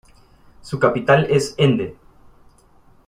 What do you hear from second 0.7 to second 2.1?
capital es Ende.